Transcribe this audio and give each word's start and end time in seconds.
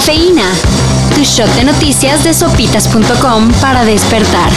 Cafeína. 0.00 0.50
Tu 1.14 1.24
shot 1.24 1.54
de 1.56 1.64
noticias 1.64 2.24
de 2.24 2.32
sopitas.com 2.32 3.52
para 3.60 3.84
despertar. 3.84 4.50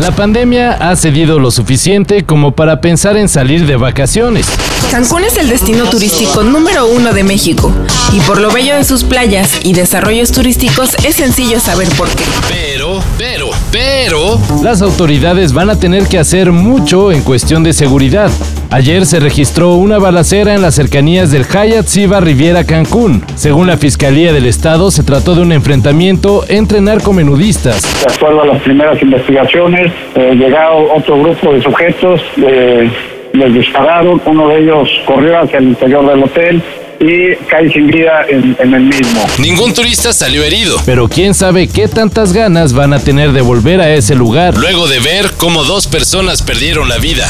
La 0.00 0.10
pandemia 0.10 0.72
ha 0.72 0.96
cedido 0.96 1.38
lo 1.38 1.52
suficiente 1.52 2.24
como 2.24 2.50
para 2.50 2.80
pensar 2.80 3.16
en 3.16 3.28
salir 3.28 3.64
de 3.64 3.76
vacaciones. 3.76 4.48
Cancún 4.90 5.22
es 5.22 5.36
el 5.36 5.48
destino 5.48 5.84
turístico 5.84 6.42
número 6.42 6.88
uno 6.88 7.12
de 7.12 7.22
México 7.22 7.72
y 8.12 8.18
por 8.22 8.40
lo 8.40 8.50
bello 8.50 8.74
de 8.74 8.82
sus 8.82 9.04
playas 9.04 9.60
y 9.62 9.72
desarrollos 9.72 10.32
turísticos 10.32 10.96
es 11.04 11.14
sencillo 11.14 11.60
saber 11.60 11.88
por 11.90 12.08
qué. 12.08 12.24
Pero, 12.48 13.00
pero, 13.16 13.50
pero... 13.70 14.40
Las 14.64 14.82
autoridades 14.82 15.52
van 15.52 15.70
a 15.70 15.78
tener 15.78 16.08
que 16.08 16.18
hacer 16.18 16.50
mucho 16.50 17.12
en 17.12 17.22
cuestión 17.22 17.62
de 17.62 17.72
seguridad. 17.72 18.32
Ayer 18.72 19.04
se 19.04 19.20
registró 19.20 19.74
una 19.74 19.98
balacera 19.98 20.54
en 20.54 20.62
las 20.62 20.74
cercanías 20.74 21.30
del 21.30 21.44
Hyatt 21.44 21.88
Siva 21.88 22.20
Riviera 22.20 22.64
Cancún. 22.64 23.22
Según 23.34 23.66
la 23.66 23.76
Fiscalía 23.76 24.32
del 24.32 24.46
Estado, 24.46 24.90
se 24.90 25.02
trató 25.02 25.34
de 25.34 25.42
un 25.42 25.52
enfrentamiento 25.52 26.42
entre 26.48 26.80
narcomenudistas. 26.80 27.82
De 28.02 28.14
acuerdo 28.14 28.40
a 28.40 28.46
las 28.46 28.62
primeras 28.62 29.00
investigaciones, 29.02 29.92
eh, 30.14 30.34
llegado 30.36 30.90
otro 30.90 31.20
grupo 31.20 31.52
de 31.52 31.60
sujetos, 31.60 32.22
eh, 32.38 32.90
les 33.34 33.52
dispararon, 33.52 34.22
uno 34.24 34.48
de 34.48 34.60
ellos 34.60 34.88
corrió 35.04 35.38
hacia 35.38 35.58
el 35.58 35.68
interior 35.68 36.08
del 36.08 36.22
hotel, 36.22 36.62
y 36.98 37.34
cae 37.46 37.70
sin 37.70 37.88
vida 37.88 38.24
en, 38.28 38.56
en, 38.58 38.72
el 38.72 38.84
mismo. 38.84 39.26
Ningún 39.38 39.74
turista 39.74 40.14
salió 40.14 40.44
herido, 40.44 40.76
pero 40.86 41.08
quién 41.08 41.34
sabe 41.34 41.68
qué 41.68 41.88
tantas 41.88 42.32
ganas 42.32 42.72
van 42.72 42.94
a 42.94 43.00
tener 43.00 43.32
de 43.32 43.42
volver 43.42 43.80
a 43.80 43.92
ese 43.92 44.14
lugar 44.14 44.56
luego 44.56 44.86
de 44.86 45.00
ver 45.00 45.32
cómo 45.36 45.64
dos 45.64 45.88
personas 45.88 46.42
perdieron 46.42 46.88
la 46.88 46.98
vida. 46.98 47.26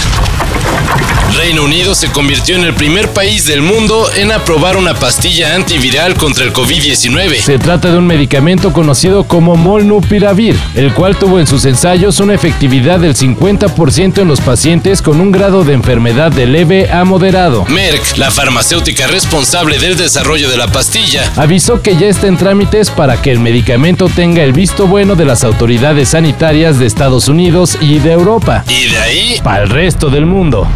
Reino 1.37 1.65
Unido 1.65 1.95
se 1.95 2.11
convirtió 2.11 2.57
en 2.57 2.65
el 2.65 2.75
primer 2.75 3.09
país 3.09 3.47
del 3.47 3.63
mundo 3.63 4.11
en 4.17 4.33
aprobar 4.33 4.77
una 4.77 4.95
pastilla 4.95 5.55
antiviral 5.55 6.15
contra 6.15 6.45
el 6.45 6.53
COVID-19. 6.53 7.41
Se 7.41 7.59
trata 7.59 7.91
de 7.91 7.98
un 7.98 8.06
medicamento 8.06 8.73
conocido 8.73 9.25
como 9.25 9.56
Molnupiravir, 9.56 10.56
el 10.75 10.93
cual 10.93 11.17
tuvo 11.17 11.41
en 11.41 11.47
sus 11.47 11.65
ensayos 11.65 12.21
una 12.21 12.34
efectividad 12.34 13.01
del 13.01 13.15
50% 13.15 14.19
en 14.19 14.29
los 14.29 14.41
pacientes 14.41 15.01
con 15.01 15.21
un 15.21 15.33
grado 15.33 15.65
de 15.65 15.75
enfermedad 15.75 16.31
de 16.33 16.47
leve 16.47 16.91
a 16.91 17.05
moderado. 17.05 17.65
Merck, 17.67 18.17
la 18.19 18.31
farmacéutica 18.31 19.06
responsable 19.06 19.78
del 19.78 19.97
desarrollo 19.97 20.51
de 20.51 20.56
la 20.56 20.69
pastilla, 20.69 21.33
avisó 21.37 21.83
que 21.83 21.97
ya 21.97 22.09
está 22.09 22.27
en 22.27 22.37
trámites 22.37 22.91
para 22.91 23.21
que 23.21 23.31
el 23.31 23.41
medicamento 23.41 24.09
tenga 24.09 24.43
el 24.43 24.53
visto 24.53 24.87
bueno 24.87 25.15
de 25.15 25.25
las 25.25 25.45
autoridades 25.45 26.11
sanitarias 26.11 26.78
de 26.78 26.87
Estados 26.87 27.28
Unidos 27.28 27.78
y 27.81 27.99
de 28.01 28.12
Europa. 28.12 28.65
Y 28.69 28.91
de 28.91 28.99
ahí 28.99 29.41
para 29.43 29.62
el 29.62 29.71
resto 29.71 30.11
del 30.11 30.27
mundo. 30.27 30.69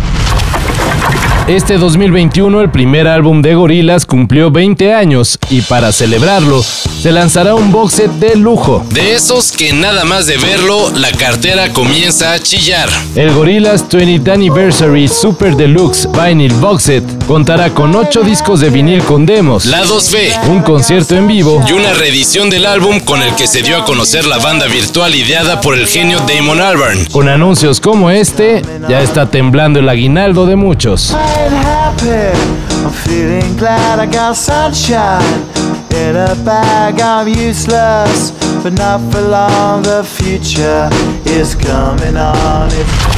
Este 1.49 1.79
2021 1.79 2.61
el 2.61 2.73
primer 2.73 3.07
álbum 3.07 3.41
de 3.41 3.55
Gorillaz 3.55 4.05
cumplió 4.05 4.51
20 4.51 4.93
años 4.93 5.39
y 5.49 5.61
para 5.61 5.93
celebrarlo 5.93 6.61
se 6.61 7.13
lanzará 7.13 7.55
un 7.55 7.71
box 7.71 7.93
set 7.93 8.11
de 8.15 8.35
lujo. 8.35 8.85
De 8.91 9.15
esos 9.15 9.53
que 9.53 9.73
nada 9.73 10.05
más 10.05 10.27
de 10.27 10.39
verlo 10.39 10.91
la 10.91 11.13
cartera 11.13 11.73
comienza 11.73 12.33
a 12.33 12.41
chillar. 12.41 12.89
El 13.15 13.33
Gorillaz 13.33 13.89
20th 13.89 14.29
Anniversary 14.29 15.07
Super 15.07 15.55
Deluxe 15.55 16.09
Vinyl 16.11 16.53
Box 16.55 16.83
Set 16.83 17.05
contará 17.27 17.71
con 17.71 17.95
8 17.95 18.23
discos 18.23 18.61
de 18.61 18.71
vinil 18.71 19.03
con 19.03 19.27
demos, 19.27 19.67
la 19.67 19.85
2B, 19.85 20.49
un 20.49 20.63
concierto 20.63 21.17
en 21.17 21.27
vivo 21.27 21.63
y 21.69 21.73
una 21.73 21.93
reedición 21.93 22.49
del 22.49 22.67
álbum 22.67 23.01
con 23.01 23.23
el 23.23 23.35
que 23.35 23.47
se 23.47 23.63
dio 23.63 23.79
a 23.79 23.85
conocer 23.85 24.27
la 24.27 24.39
banda 24.39 24.67
virtual 24.67 25.15
ideada 25.15 25.61
por 25.61 25.75
el 25.77 25.87
genio 25.87 26.21
Damon 26.21 26.61
Albarn. 26.61 27.07
Con 27.07 27.29
anuncios 27.29 27.81
como 27.81 28.11
este, 28.11 28.63
ya 28.89 29.01
está 29.01 29.27
temblando 29.27 29.81
el 29.81 29.89
aguinaldo 29.89 30.47
de 30.47 30.57
muchos. 30.57 31.15
I'm 32.87 32.93
feeling 32.93 33.57
glad 33.57 33.99
I 33.99 34.07
got 34.07 34.37
sunshine 34.37 35.21
in 35.91 36.15
a 36.15 36.37
bag. 36.45 37.01
I'm 37.01 37.27
useless, 37.27 38.31
but 38.63 38.75
not 38.75 39.01
for 39.11 39.23
long. 39.23 39.83
The 39.83 40.05
future 40.05 40.89
is 41.25 41.57
coming 41.57 42.17
on. 42.17 43.16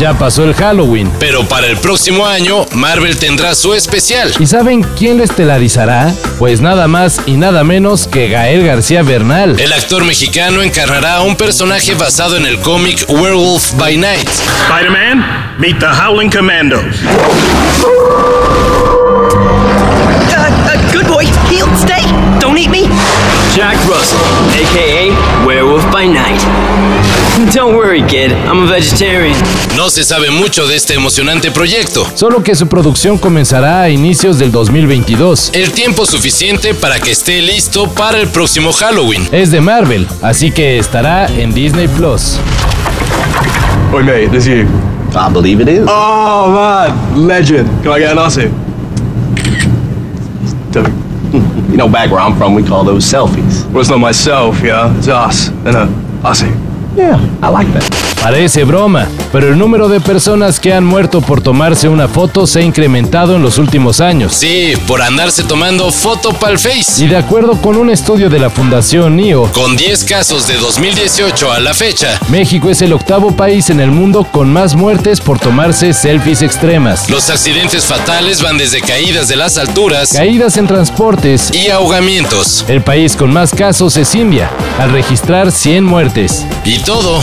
Ya 0.00 0.14
pasó 0.14 0.44
el 0.44 0.54
Halloween, 0.54 1.12
pero 1.18 1.46
para 1.46 1.66
el 1.66 1.76
próximo 1.76 2.24
año 2.24 2.64
Marvel 2.72 3.18
tendrá 3.18 3.54
su 3.54 3.74
especial. 3.74 4.32
¿Y 4.38 4.46
saben 4.46 4.82
quién 4.98 5.18
lo 5.18 5.24
estelarizará? 5.24 6.14
Pues 6.38 6.62
nada 6.62 6.88
más 6.88 7.20
y 7.26 7.36
nada 7.36 7.64
menos 7.64 8.08
que 8.08 8.30
Gael 8.30 8.64
García 8.64 9.02
Bernal. 9.02 9.60
El 9.60 9.74
actor 9.74 10.02
mexicano 10.04 10.62
encarnará 10.62 11.16
a 11.16 11.20
un 11.20 11.36
personaje 11.36 11.92
basado 11.92 12.38
en 12.38 12.46
el 12.46 12.58
cómic 12.60 13.04
Werewolf 13.10 13.74
by 13.74 13.98
Night. 13.98 14.26
Spider-Man, 14.70 15.56
meet 15.58 15.78
the 15.78 15.86
Howling 15.86 16.30
Commandos. 16.30 16.96
Jack 23.54 23.76
Russell, 23.86 24.16
aka 24.54 25.44
Werewolf 25.44 25.84
by 25.92 26.06
Night. 26.06 26.40
Don't 27.54 27.74
worry, 27.74 28.02
kid, 28.02 28.32
I'm 28.32 28.64
a 28.64 28.66
vegetarian. 28.66 29.34
No 29.76 29.88
se 29.88 30.04
sabe 30.04 30.30
mucho 30.30 30.66
de 30.66 30.76
este 30.76 30.94
emocionante 30.94 31.50
proyecto, 31.50 32.06
solo 32.14 32.42
que 32.42 32.54
su 32.54 32.66
producción 32.66 33.16
comenzará 33.16 33.82
a 33.82 33.88
inicios 33.88 34.38
del 34.38 34.52
2022. 34.52 35.52
El 35.54 35.70
tiempo 35.70 36.04
suficiente 36.04 36.74
para 36.74 36.98
que 36.98 37.12
esté 37.12 37.40
listo 37.40 37.88
para 37.88 38.18
el 38.18 38.28
próximo 38.28 38.72
Halloween. 38.72 39.26
Es 39.32 39.50
de 39.50 39.60
Marvel, 39.60 40.06
así 40.22 40.50
que 40.50 40.78
estará 40.78 41.26
en 41.28 41.54
Disney 41.54 41.88
Plus. 41.88 42.36
Oi, 43.94 44.02
mate, 44.02 44.28
this 44.28 44.44
you. 44.44 44.66
I 45.14 45.32
believe 45.32 45.62
it 45.62 45.68
is. 45.68 45.86
Oh, 45.88 46.52
man, 46.52 47.26
legend. 47.26 47.68
Can 47.82 47.92
I 47.92 48.00
get 48.00 48.12
an 48.12 48.18
Aussie? 48.18 48.50
You 51.70 51.76
know, 51.76 51.88
back 51.88 52.10
where 52.10 52.20
I'm 52.20 52.36
from, 52.36 52.54
we 52.54 52.62
call 52.62 52.84
those 52.84 53.04
selfies. 53.04 53.64
Well, 53.70 53.80
it's 53.80 53.88
not 53.88 53.98
myself, 53.98 54.62
yeah? 54.62 54.94
It's 54.98 55.08
us. 55.08 55.48
And 55.64 55.74
a 55.74 55.86
Aussie. 56.22 56.69
Yeah, 56.94 57.38
I 57.40 57.48
like 57.48 57.68
that. 57.68 57.99
Parece 58.22 58.64
broma, 58.64 59.08
pero 59.32 59.48
el 59.48 59.58
número 59.58 59.88
de 59.88 59.98
personas 59.98 60.60
que 60.60 60.74
han 60.74 60.84
muerto 60.84 61.22
por 61.22 61.40
tomarse 61.40 61.88
una 61.88 62.06
foto 62.06 62.46
se 62.46 62.58
ha 62.58 62.62
incrementado 62.62 63.34
en 63.34 63.42
los 63.42 63.56
últimos 63.56 64.02
años. 64.02 64.34
Sí, 64.34 64.74
por 64.86 65.00
andarse 65.00 65.42
tomando 65.42 65.90
foto 65.90 66.34
pal 66.34 66.58
face. 66.58 67.02
Y 67.02 67.08
de 67.08 67.16
acuerdo 67.16 67.58
con 67.62 67.78
un 67.78 67.88
estudio 67.88 68.28
de 68.28 68.38
la 68.38 68.50
Fundación 68.50 69.16
NIO, 69.16 69.50
con 69.52 69.74
10 69.74 70.04
casos 70.04 70.46
de 70.46 70.58
2018 70.58 71.50
a 71.50 71.60
la 71.60 71.72
fecha, 71.72 72.20
México 72.28 72.68
es 72.68 72.82
el 72.82 72.92
octavo 72.92 73.34
país 73.34 73.70
en 73.70 73.80
el 73.80 73.90
mundo 73.90 74.26
con 74.30 74.52
más 74.52 74.74
muertes 74.74 75.18
por 75.18 75.38
tomarse 75.38 75.94
selfies 75.94 76.42
extremas. 76.42 77.08
Los 77.08 77.30
accidentes 77.30 77.86
fatales 77.86 78.42
van 78.42 78.58
desde 78.58 78.82
caídas 78.82 79.28
de 79.28 79.36
las 79.36 79.56
alturas, 79.56 80.12
caídas 80.12 80.58
en 80.58 80.66
transportes 80.66 81.50
y 81.54 81.70
ahogamientos. 81.70 82.66
El 82.68 82.82
país 82.82 83.16
con 83.16 83.32
más 83.32 83.52
casos 83.52 83.96
es 83.96 84.14
India, 84.14 84.50
al 84.78 84.92
registrar 84.92 85.50
100 85.50 85.84
muertes. 85.84 86.44
Y 86.66 86.80
todo 86.80 87.22